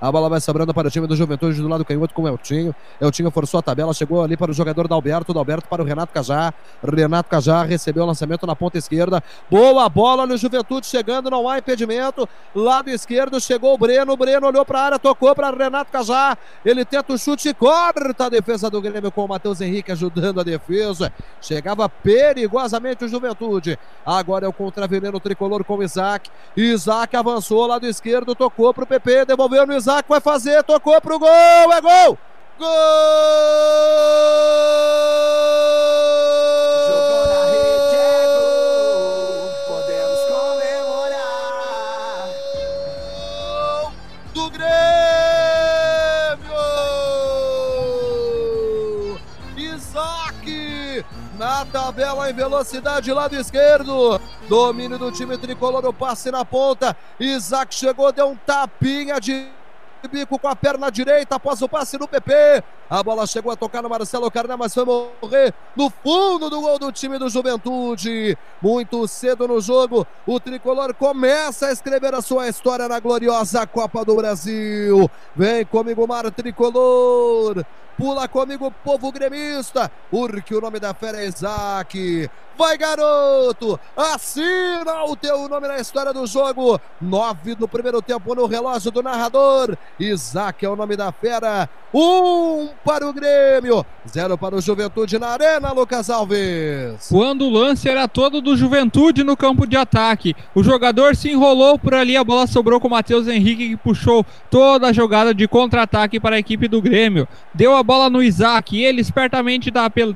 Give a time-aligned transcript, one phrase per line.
[0.00, 2.72] A bola vai sobrando para o time do Juventude do lado canhoto com o Eltinho.
[3.00, 5.84] Eltinho forçou a tabela, chegou ali para o jogador da Alberto, da Alberto para o
[5.84, 6.54] Renato Cajá.
[6.84, 9.20] Renato Cajá recebeu o lançamento na ponta esquerda.
[9.50, 12.28] Boa bola no Juventude chegando, não há impedimento.
[12.54, 14.16] Lado esquerdo chegou o Breno.
[14.16, 16.38] Breno olhou para a área, tocou para Renato Cajá.
[16.64, 20.44] Ele tenta o chute, corta a defesa do Grêmio com o Matheus Henrique ajudando a
[20.44, 21.12] defesa.
[21.42, 23.76] Chegava perigosamente o Juventude.
[24.06, 26.30] Agora é o contraveneno tricolor com o Isaac.
[26.56, 29.87] Isaac avançou, lado esquerdo, tocou para o PP, devolveu no Isaac.
[29.88, 32.18] Isaac vai fazer, tocou pro gol, é gol!
[32.58, 32.68] Gol!
[36.86, 39.48] Jogou na rede, é gol.
[39.66, 41.48] Podemos comemorar.
[43.14, 43.92] Gol
[44.34, 44.68] do Grêmio!
[49.56, 51.06] Isaac
[51.38, 54.20] na tabela em velocidade lado esquerdo.
[54.50, 56.94] Domínio do time tricolor, o passe na ponta.
[57.18, 59.56] Isaac chegou, deu um tapinha de
[60.06, 62.62] bico com a perna direita após o passe do PP.
[62.90, 66.78] A bola chegou a tocar no Marcelo Carné, mas foi morrer no fundo do gol
[66.78, 68.36] do time do Juventude.
[68.62, 74.04] Muito cedo no jogo, o tricolor começa a escrever a sua história na gloriosa Copa
[74.04, 75.10] do Brasil.
[75.34, 77.64] Vem comigo, Mar Tricolor.
[77.96, 82.30] Pula comigo, povo gremista, porque o nome da fera é Isaac.
[82.58, 83.78] Vai, garoto!
[83.96, 86.80] Assina o teu nome na história do jogo.
[87.00, 89.76] Nove do primeiro tempo no relógio do narrador.
[89.96, 91.70] Isaac é o nome da fera.
[91.94, 97.08] Um para o Grêmio, zero para o Juventude na Arena, Lucas Alves.
[97.08, 101.78] Quando o lance era todo do Juventude no campo de ataque, o jogador se enrolou
[101.78, 105.48] por ali, a bola sobrou com o Matheus Henrique que puxou toda a jogada de
[105.48, 107.26] contra-ataque para a equipe do Grêmio.
[107.54, 109.72] Deu a bola no Isaac, ele espertamente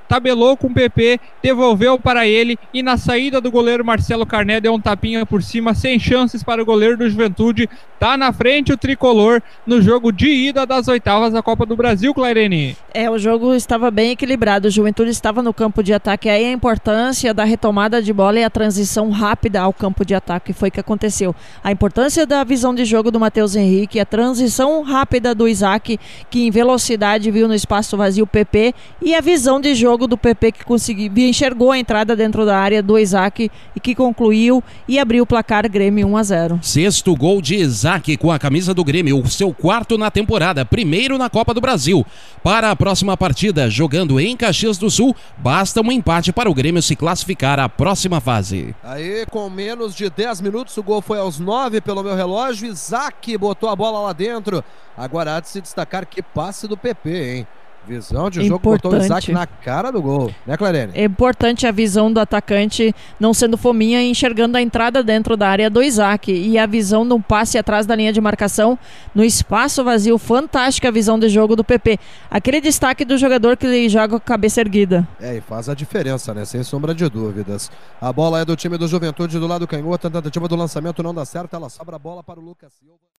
[0.07, 2.32] tabelou com o PP, devolveu para ele
[2.73, 6.63] e na saída do goleiro Marcelo Carné deu um tapinha por cima, sem chances para
[6.63, 7.69] o goleiro do Juventude.
[7.99, 12.13] Tá na frente o tricolor no jogo de ida das oitavas da Copa do Brasil,
[12.13, 12.77] Clairene.
[12.93, 14.67] É, o jogo estava bem equilibrado.
[14.67, 16.29] O Juventude estava no campo de ataque.
[16.29, 20.53] Aí a importância da retomada de bola e a transição rápida ao campo de ataque
[20.53, 21.35] foi que aconteceu.
[21.63, 25.99] A importância da visão de jogo do Matheus Henrique, a transição rápida do Isaac,
[26.29, 30.19] que em velocidade viu no espaço vazio o PP, e a visão de jogo do
[30.19, 34.99] PP que conseguiu, enxergou a entrada dentro da área do Isaac e que concluiu e
[34.99, 36.59] abriu o placar Grêmio 1 a 0.
[36.63, 41.19] Sexto gol de Isaac com a camisa do Grêmio, o seu quarto na temporada, primeiro
[41.19, 42.07] na Copa do Brasil.
[42.43, 46.81] Para a próxima partida, jogando em Caxias do Sul, basta um empate para o Grêmio
[46.81, 48.73] se classificar à próxima fase.
[48.85, 52.69] Aí, com menos de 10 minutos, o gol foi aos 9 pelo meu relógio.
[52.69, 54.63] Isaac botou a bola lá dentro.
[54.97, 57.47] Agora há de se destacar que passe do PP, hein?
[57.87, 60.93] Visão de jogo botou o Isaac na cara do gol, né, Clarene?
[60.95, 65.49] É importante a visão do atacante não sendo fominha e enxergando a entrada dentro da
[65.49, 66.33] área do Isaac.
[66.33, 68.79] E a visão de um passe atrás da linha de marcação
[69.15, 70.17] no espaço vazio.
[70.17, 71.99] Fantástica a visão de jogo do PP.
[72.31, 75.07] Aquele destaque do jogador que joga com a cabeça erguida.
[75.21, 76.45] É, e faz a diferença, né?
[76.45, 77.71] Sem sombra de dúvidas.
[78.01, 80.07] A bola é do time do Juventude do lado canhoto.
[80.07, 81.55] A tentativa do lançamento não dá certo.
[81.55, 83.03] Ela sobra a bola para o Lucas Silva.